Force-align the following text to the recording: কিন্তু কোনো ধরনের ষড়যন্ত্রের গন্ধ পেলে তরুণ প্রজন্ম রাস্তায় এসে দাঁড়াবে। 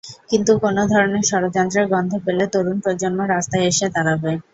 কিন্তু 0.29 0.51
কোনো 0.63 0.81
ধরনের 0.91 1.23
ষড়যন্ত্রের 1.29 1.85
গন্ধ 1.93 2.11
পেলে 2.25 2.45
তরুণ 2.53 2.77
প্রজন্ম 2.83 3.19
রাস্তায় 3.25 3.67
এসে 3.69 3.87
দাঁড়াবে। 3.95 4.31